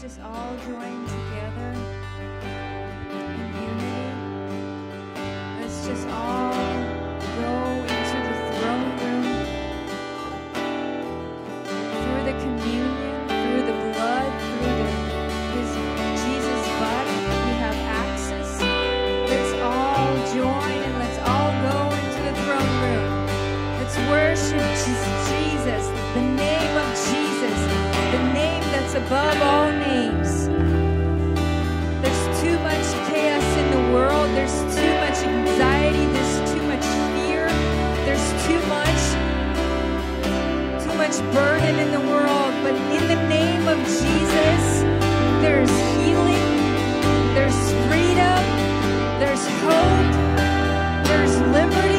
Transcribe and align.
just 0.00 0.20
all 0.20 0.56
join 0.64 1.06
together. 1.06 1.97
above 29.06 29.40
all 29.42 29.70
names. 29.70 30.48
There's 32.02 32.24
too 32.42 32.58
much 32.66 32.86
chaos 33.08 33.48
in 33.62 33.70
the 33.70 33.84
world, 33.94 34.28
there's 34.34 34.58
too 34.74 34.92
much 35.04 35.18
anxiety, 35.22 36.04
there's 36.14 36.52
too 36.52 36.62
much 36.72 36.84
fear, 37.14 37.46
there's 38.06 38.28
too 38.46 38.60
much 38.76 39.02
too 40.82 40.94
much 41.02 41.16
burden 41.32 41.78
in 41.78 41.90
the 41.92 42.04
world, 42.12 42.52
but 42.64 42.74
in 42.96 43.04
the 43.06 43.20
name 43.28 43.68
of 43.68 43.78
Jesus, 43.86 44.64
there's 45.42 45.74
healing, 45.94 46.50
there's 47.36 47.60
freedom, 47.86 48.42
there's 49.20 49.44
hope, 49.62 50.10
there's 51.06 51.34
liberty. 51.54 51.97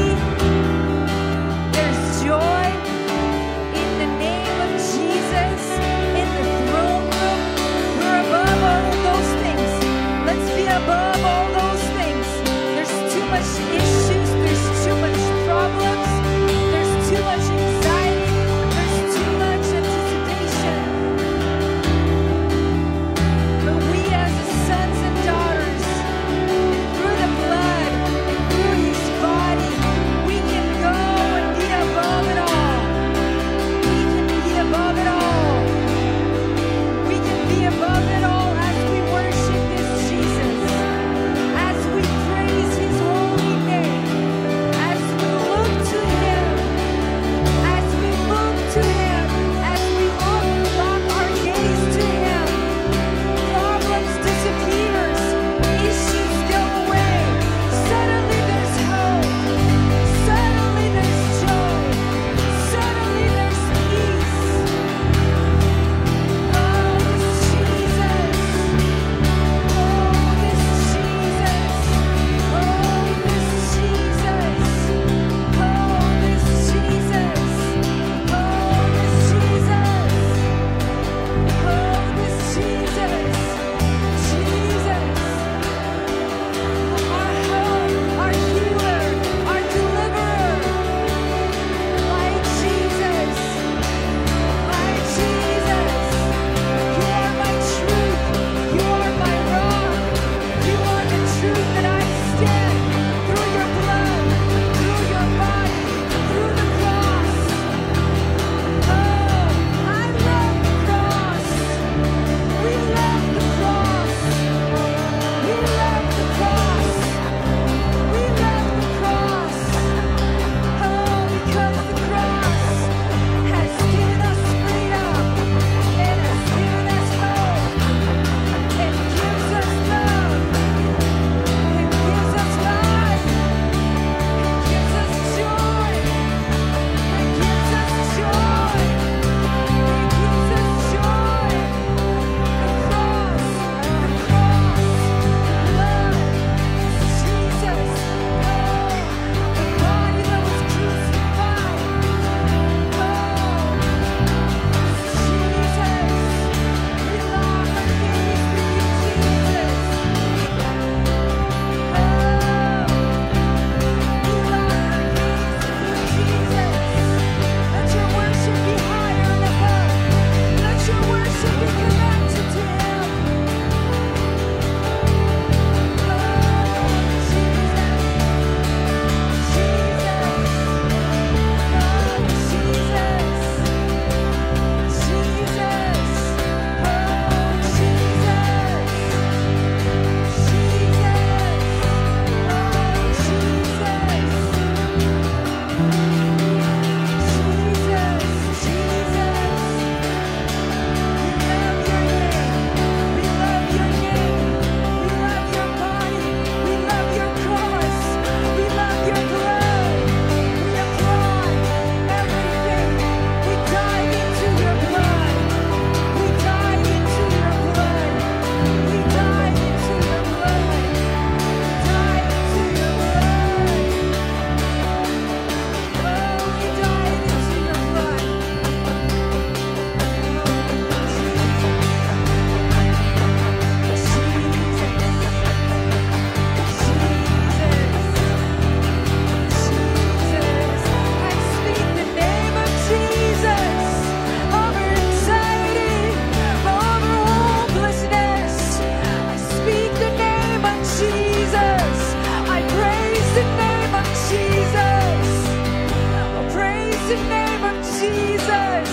Jesus. 257.99 258.89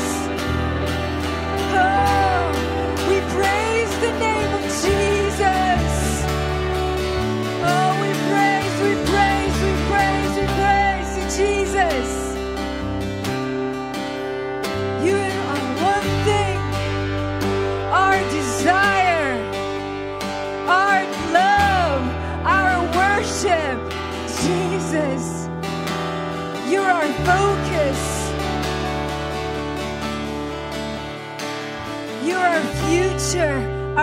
Oh, 1.60 3.06
we 3.08 3.20
praise 3.34 3.92
the 4.00 4.12
name 4.18 4.55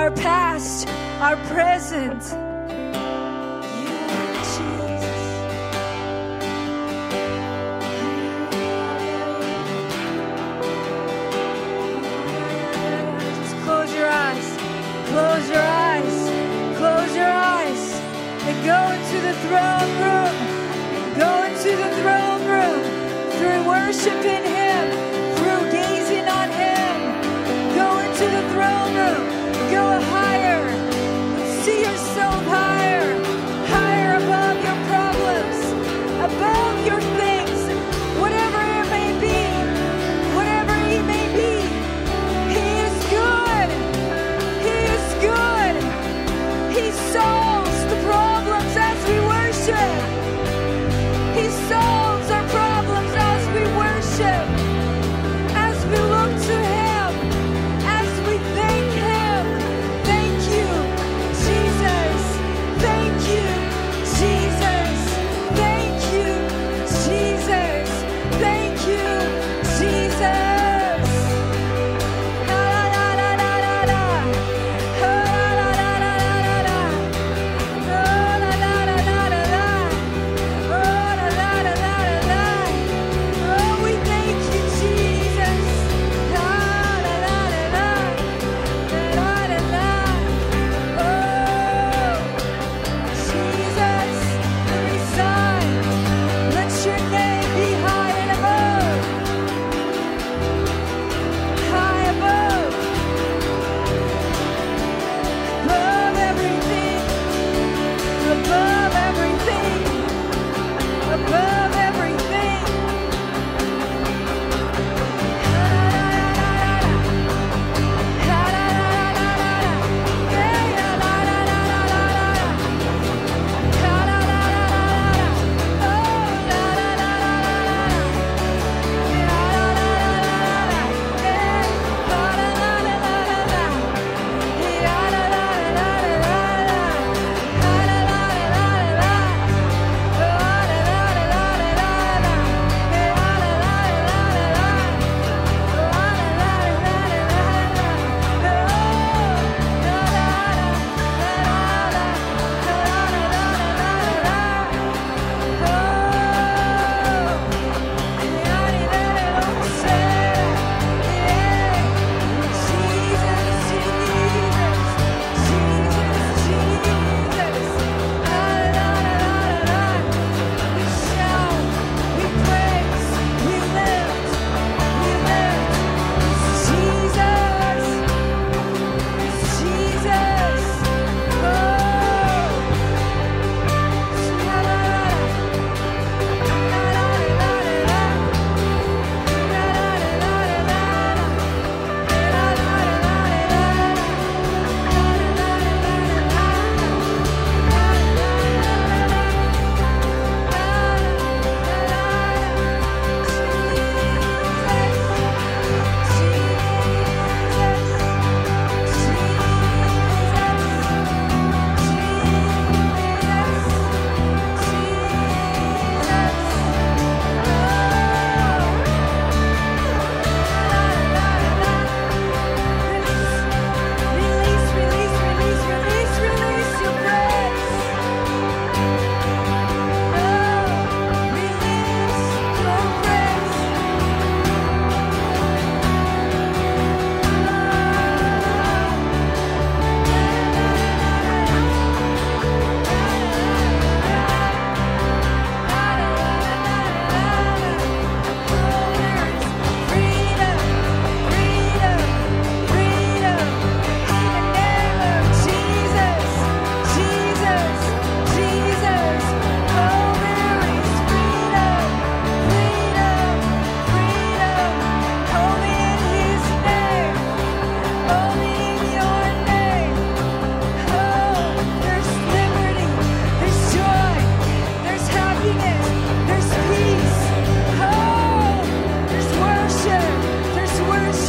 our 0.03 0.11
past, 0.11 0.85
our 1.21 1.38
present. 1.47 2.21
You 2.23 3.95
are 4.19 4.33
Jesus. 4.51 5.19
Just 13.38 13.55
close 13.63 13.94
your 13.95 14.09
eyes. 14.09 14.47
Close 15.07 15.50
your 15.50 15.61
eyes. 15.61 16.17
Close 16.77 17.15
your 17.15 17.31
eyes. 17.31 17.94
And 18.47 18.55
go 18.65 18.79
into 18.91 19.21
the 19.25 19.33
throne. 19.47 19.82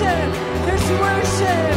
Worship. 0.05 0.67
There's 0.67 0.91
worship. 1.01 1.74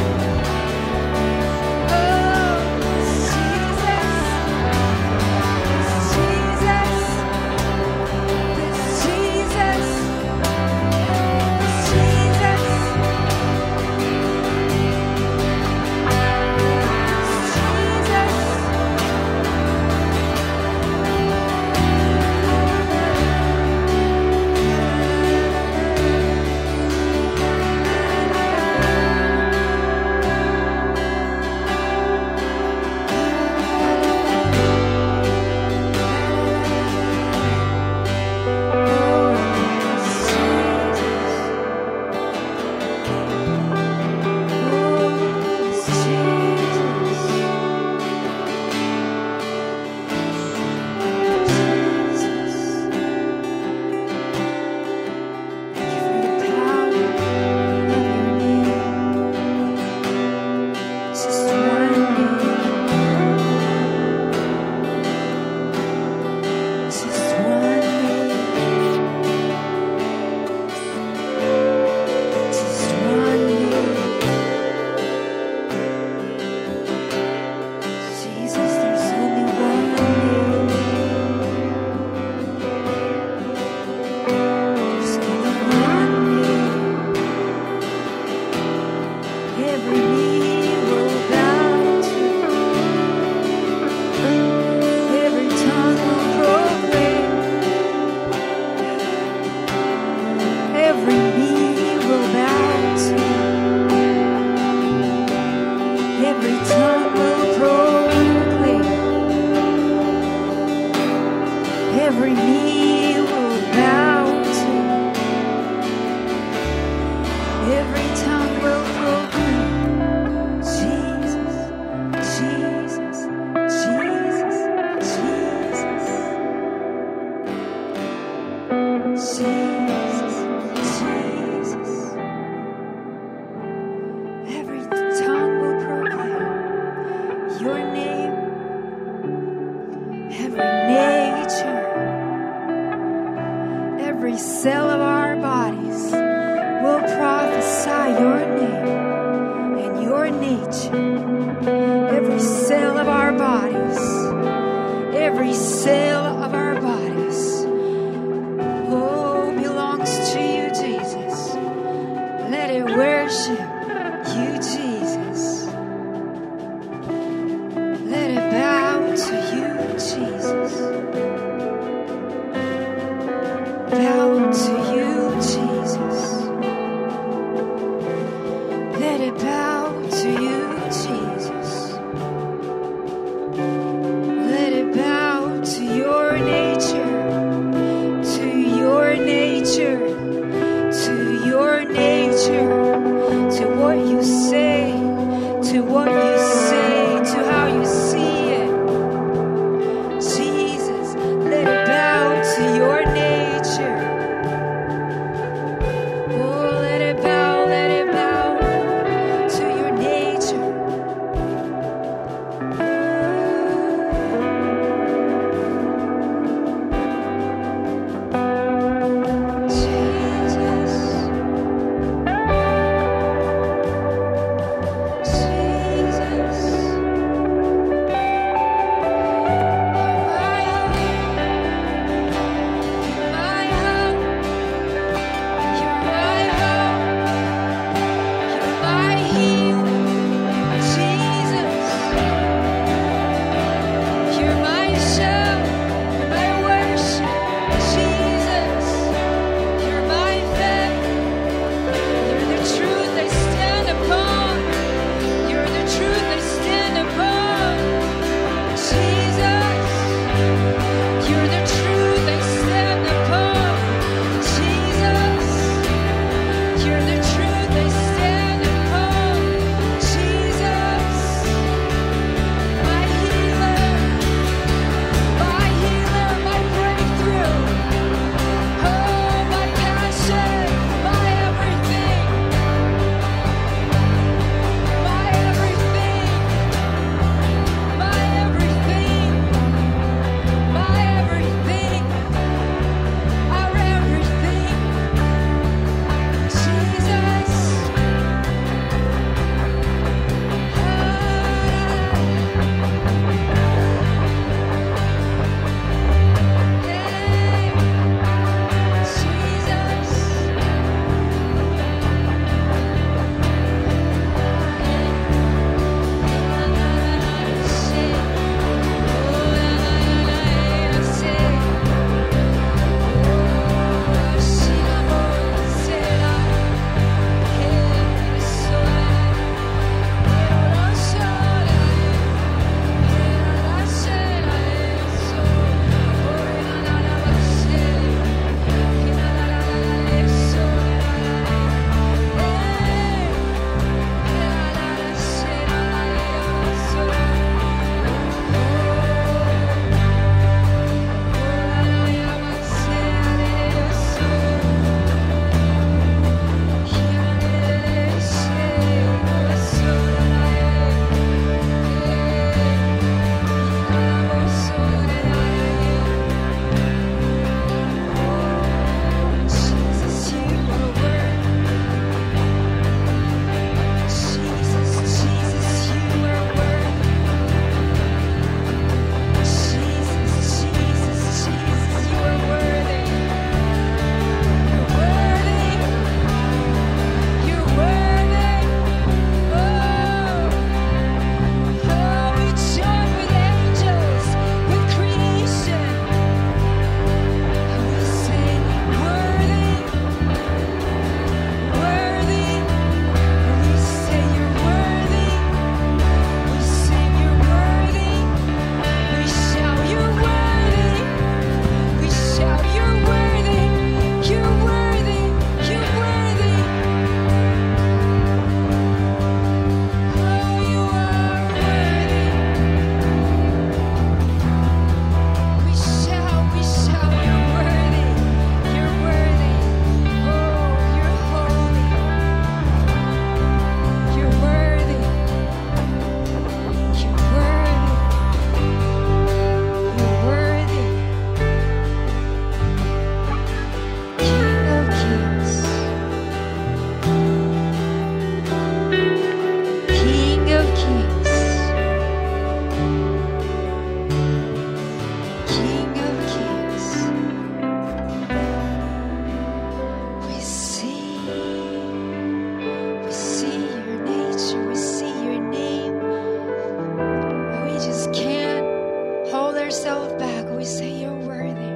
ourselves 469.78 470.14
back. 470.14 470.50
We 470.58 470.66
say, 470.66 470.90
You're 471.02 471.14
worthy. 471.14 471.72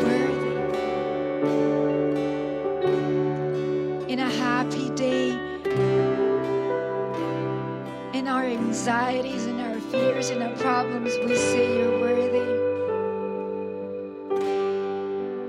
Worthy. 0.00 0.52
In 4.10 4.18
a 4.18 4.30
happy 4.30 4.88
day, 4.90 5.32
in 8.18 8.26
our 8.26 8.44
anxieties, 8.44 9.44
and 9.44 9.60
our 9.60 9.78
fears, 9.90 10.30
and 10.30 10.42
our 10.42 10.56
problems, 10.56 11.12
we 11.26 11.36
say, 11.36 11.76
You're 11.76 12.00
worthy. 12.00 12.48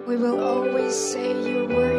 We 0.05 0.17
will 0.17 0.43
always 0.43 0.93
say, 0.93 1.31
You're 1.49 1.69
worthy. 1.69 1.92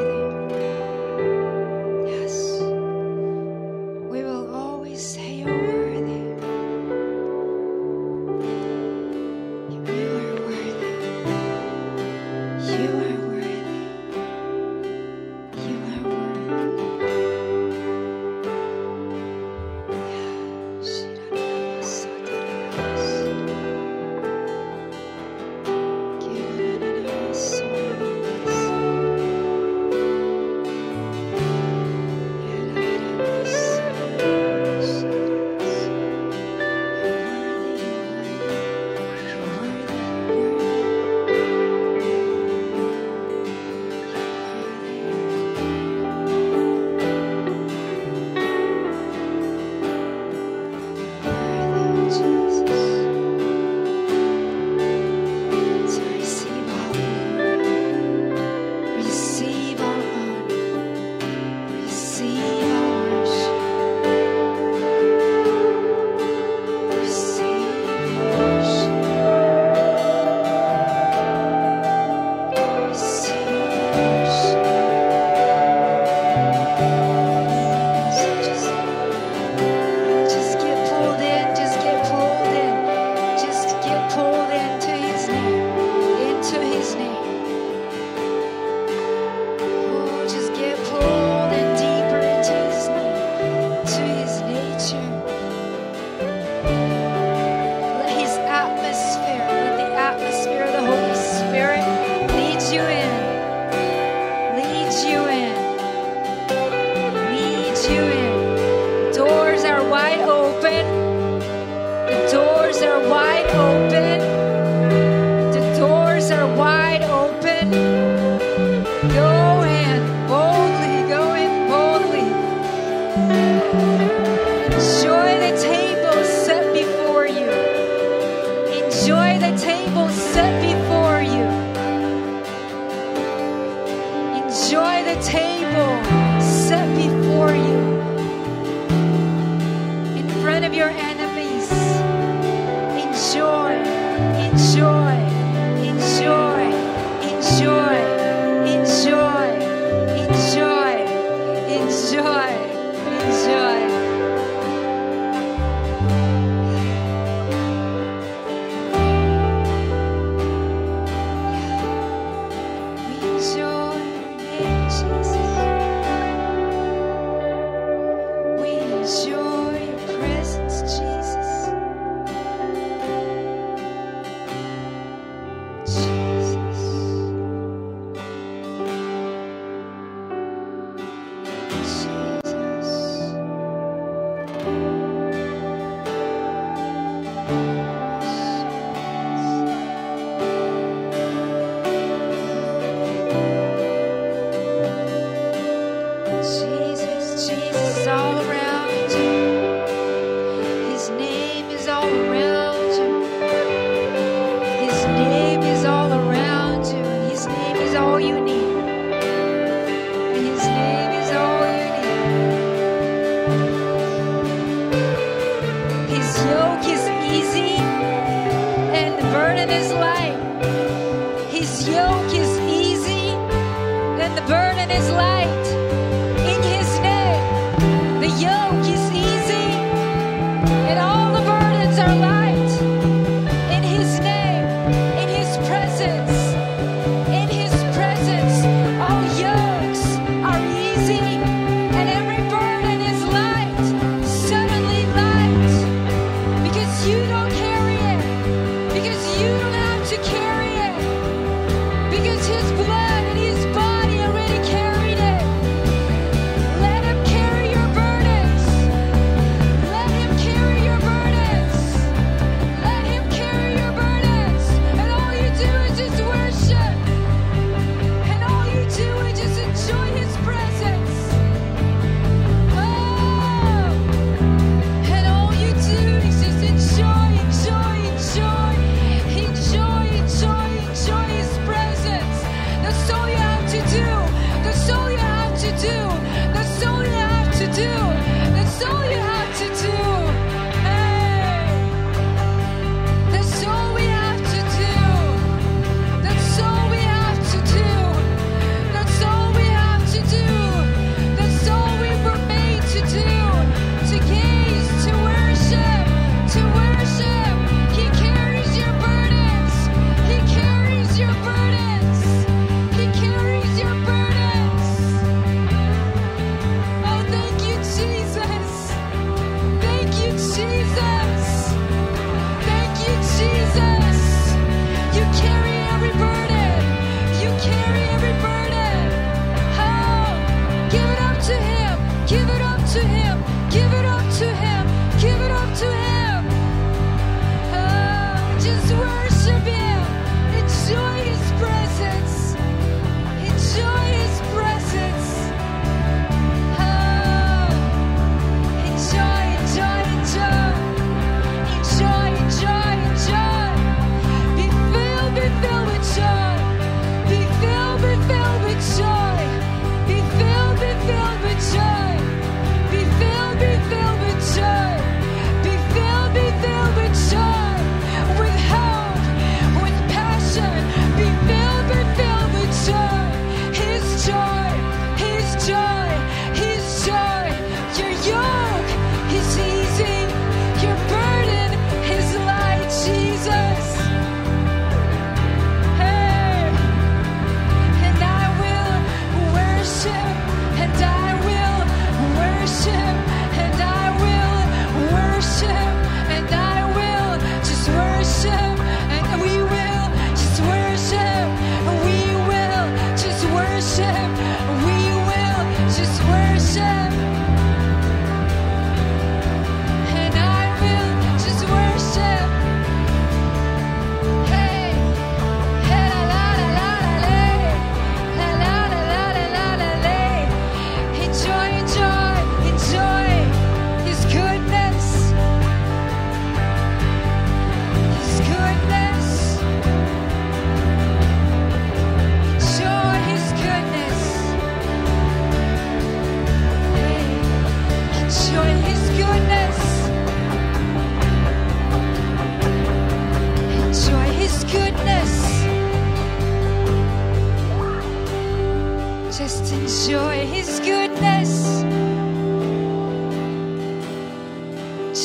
Enjoy 449.85 450.47
His 450.47 450.81
goodness. 450.81 451.83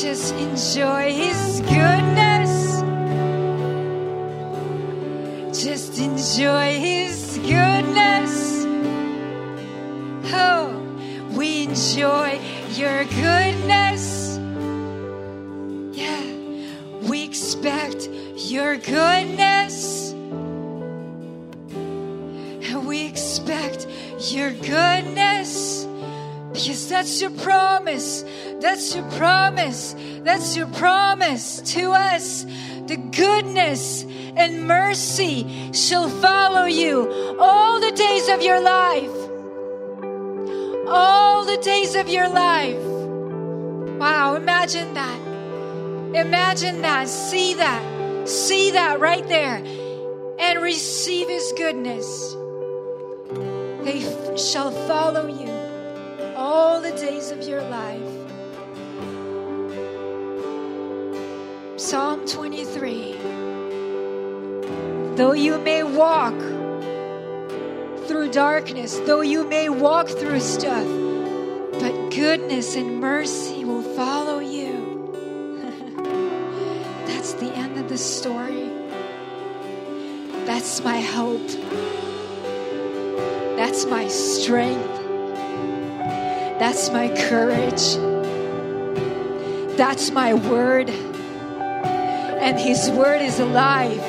Just 0.02 0.34
enjoy 0.34 1.12
His 1.14 1.62
goodness. 1.62 2.82
Just 5.58 5.98
enjoy 5.98 6.78
His 6.78 7.38
goodness. 7.38 8.66
Oh, 10.34 10.78
we 11.32 11.62
enjoy 11.62 12.38
your 12.72 13.04
goodness. 13.04 14.38
Yeah, 15.92 16.22
we 17.08 17.24
expect 17.24 18.10
your 18.36 18.76
goodness. 18.76 19.49
Your 24.32 24.52
goodness 24.52 25.86
because 26.52 26.88
that's 26.88 27.20
your 27.20 27.30
promise. 27.30 28.24
That's 28.60 28.94
your 28.94 29.08
promise. 29.12 29.94
That's 30.22 30.56
your 30.56 30.66
promise 30.66 31.60
to 31.74 31.92
us. 31.92 32.44
The 32.44 32.96
goodness 32.96 34.04
and 34.36 34.66
mercy 34.66 35.72
shall 35.72 36.08
follow 36.08 36.64
you 36.64 37.36
all 37.38 37.80
the 37.80 37.92
days 37.92 38.28
of 38.28 38.42
your 38.42 38.60
life. 38.60 39.10
All 40.88 41.44
the 41.44 41.58
days 41.58 41.94
of 41.94 42.08
your 42.08 42.28
life. 42.28 42.82
Wow, 43.98 44.34
imagine 44.34 44.94
that. 44.94 45.20
Imagine 46.16 46.82
that. 46.82 47.08
See 47.08 47.54
that. 47.54 48.28
See 48.28 48.72
that 48.72 48.98
right 48.98 49.26
there. 49.28 49.62
And 50.38 50.60
receive 50.60 51.28
His 51.28 51.52
goodness. 51.56 52.34
They 53.84 54.04
f- 54.04 54.38
shall 54.38 54.70
follow 54.70 55.26
you 55.26 55.50
all 56.36 56.80
the 56.80 56.92
days 56.92 57.30
of 57.30 57.42
your 57.48 57.62
life. 57.62 58.00
Psalm 61.80 62.26
23. 62.26 63.16
Though 65.16 65.32
you 65.32 65.58
may 65.58 65.82
walk 65.82 66.38
through 68.06 68.30
darkness, 68.32 68.98
though 69.06 69.22
you 69.22 69.44
may 69.48 69.70
walk 69.70 70.08
through 70.08 70.40
stuff, 70.40 70.86
but 71.80 72.10
goodness 72.10 72.76
and 72.76 73.00
mercy 73.00 73.64
will 73.64 73.82
follow 73.96 74.40
you. 74.40 74.72
That's 77.06 77.32
the 77.34 77.50
end 77.54 77.78
of 77.78 77.88
the 77.88 77.98
story. 77.98 78.68
That's 80.44 80.84
my 80.84 81.00
hope. 81.00 82.09
That's 83.70 83.86
my 83.86 84.08
strength. 84.08 84.98
That's 86.58 86.90
my 86.90 87.06
courage. 87.28 87.94
That's 89.76 90.10
my 90.10 90.34
word. 90.34 90.90
And 90.90 92.58
His 92.58 92.90
word 92.90 93.22
is 93.22 93.38
alive. 93.38 94.02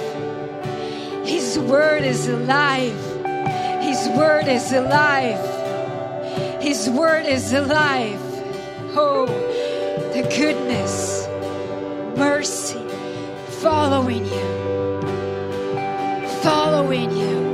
His 1.28 1.60
word 1.60 2.02
is 2.02 2.28
alive. 2.28 2.97
His 3.84 4.10
word 4.17 4.47
is 4.47 4.74
alive. 4.74 6.60
His 6.60 6.89
word 6.89 7.28
is 7.28 7.54
alive. 7.54 8.19
Oh, 8.97 9.28
the 10.12 10.24
goodness, 10.24 11.28
mercy 12.17 12.84
following 13.62 14.26
you, 14.26 15.02
following 16.41 17.15
you, 17.15 17.51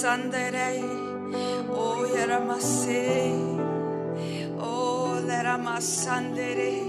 sanderei, 0.00 0.84
o 1.82 1.84
yeramasei, 2.14 3.36
o 4.60 4.72
leramasanderei, 5.28 6.88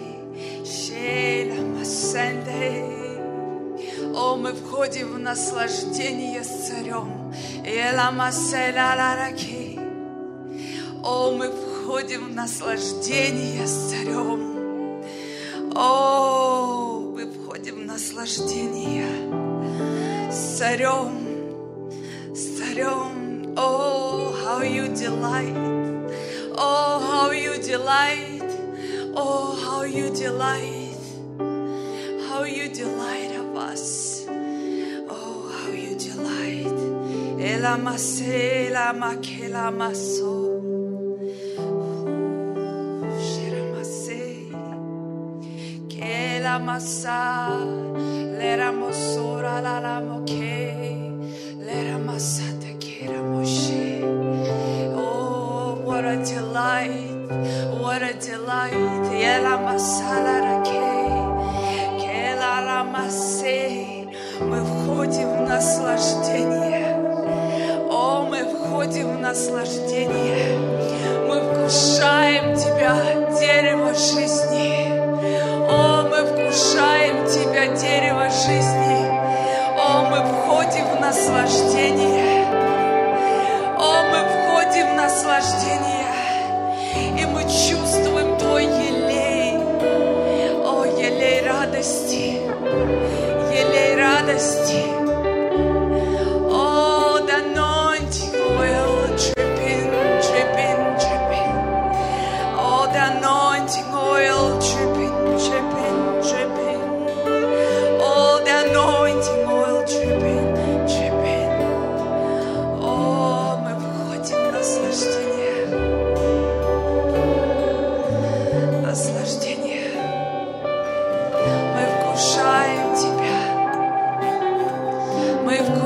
shelamasandei. 0.65 2.97
О, 4.13 4.35
мы 4.35 4.53
входим 4.53 5.13
в 5.13 5.19
наслаждение 5.19 6.43
с 6.43 6.67
царем. 6.67 7.31
Еламаселараки. 7.63 9.79
О, 11.03 11.31
мы 11.31 11.51
входим 11.51 12.31
в 12.31 12.33
наслаждение 12.33 13.67
с 13.67 13.91
царем. 13.91 15.03
О, 15.75 16.99
мы 17.13 17.27
входим 17.27 17.83
в 17.83 17.85
наслаждение 17.85 19.05
с 20.31 20.57
царем. 20.57 21.26
delight. 27.87 28.43
Oh, 29.15 29.55
how 29.63 29.83
you 29.83 30.09
delight. 30.09 30.99
How 32.27 32.43
you 32.43 32.67
delight 32.67 33.31
of 33.31 33.55
us. 33.55 34.25
Oh, 34.27 35.47
how 35.55 35.71
you 35.71 35.95
delight. 35.95 36.79
Elamase, 37.39 38.67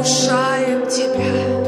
искушаем 0.01 0.87
Тебя. 0.87 1.60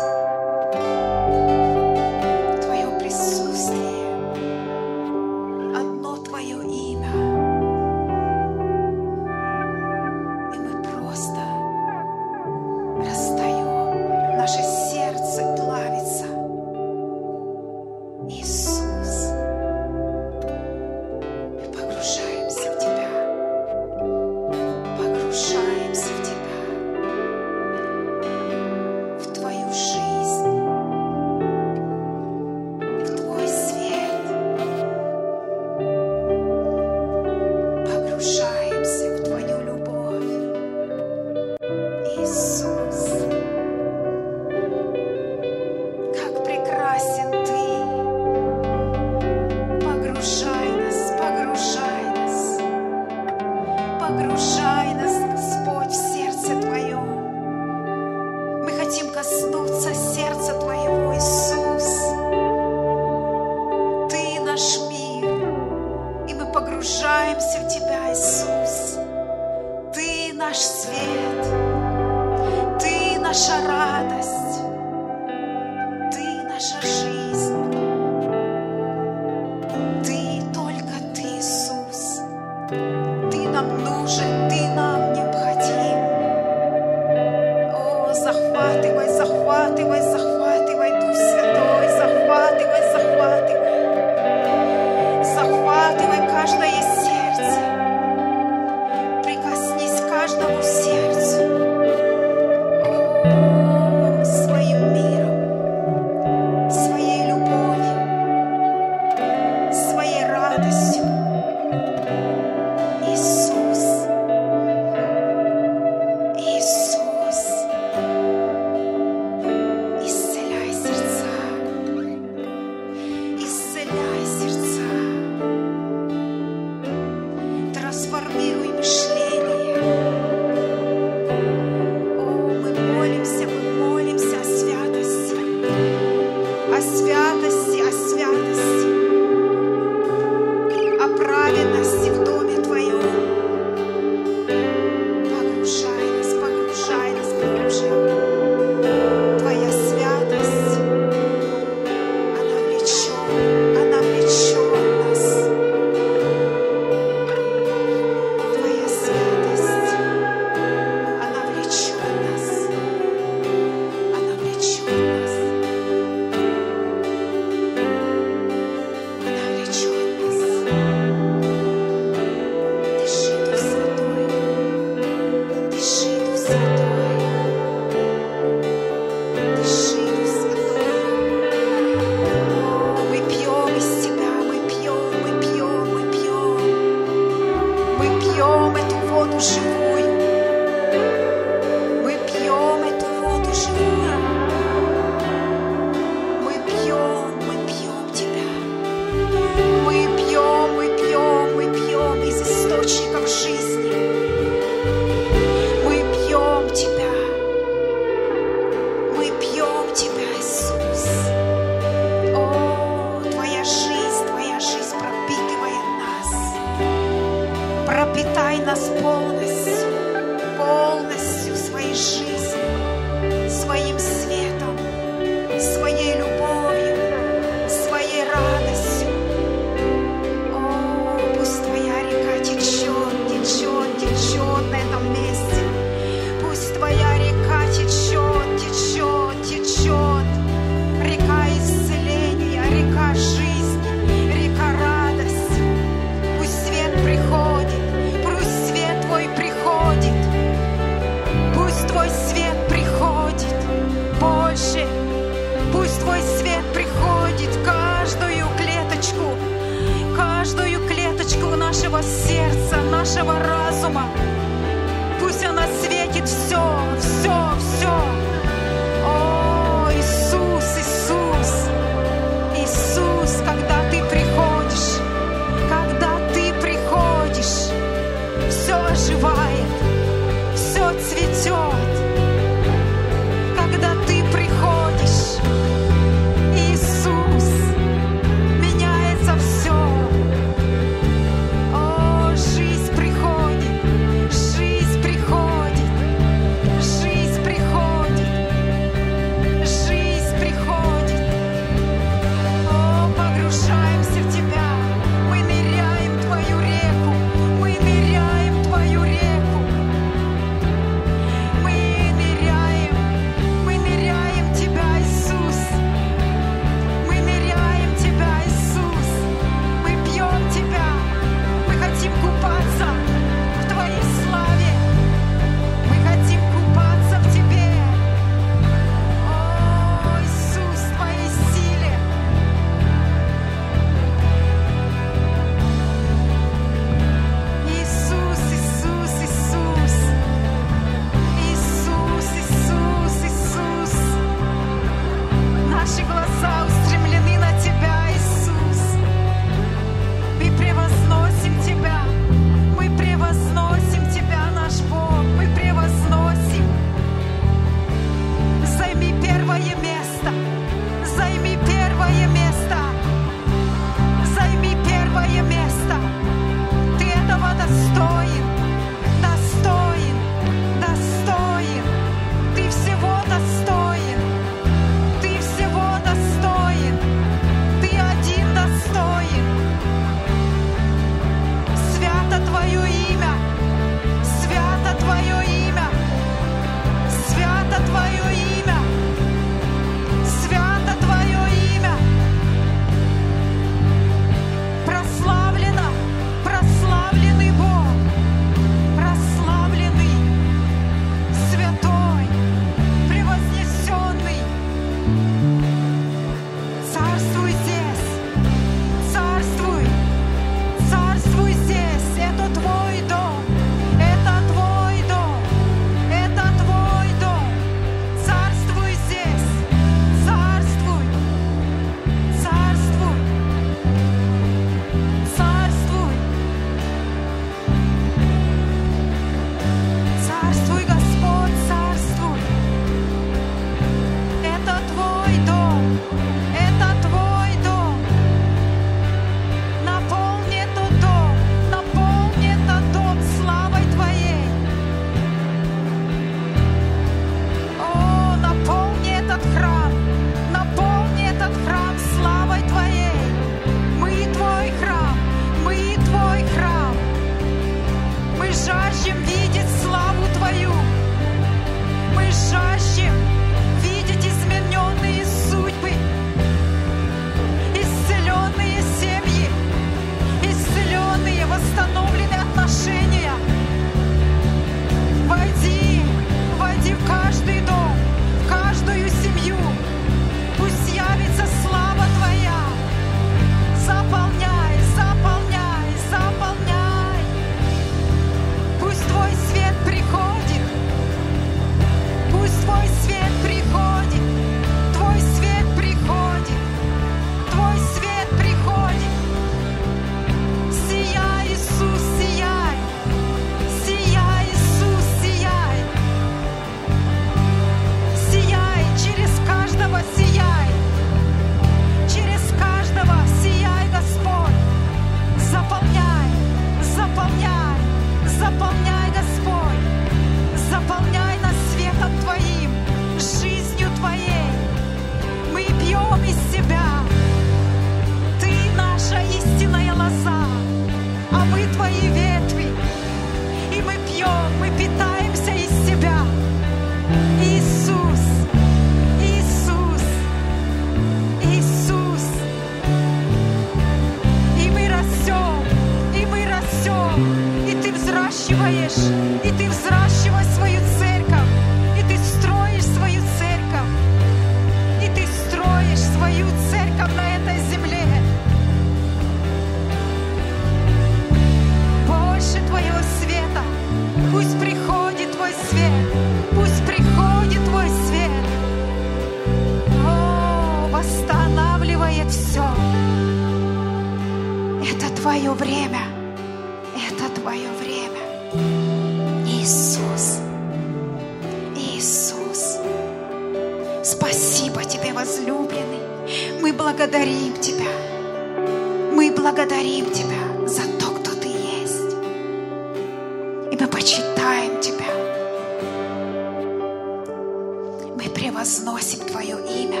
превозносим 598.56 599.20
Твое 599.26 599.56
имя. 599.82 600.00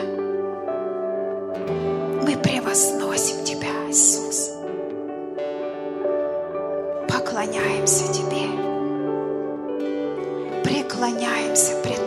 Мы 2.22 2.36
превозносим 2.38 3.44
Тебя, 3.44 3.68
Иисус. 3.90 4.50
Поклоняемся 7.06 8.10
Тебе. 8.14 8.48
Преклоняемся 10.64 11.76
пред 11.82 12.05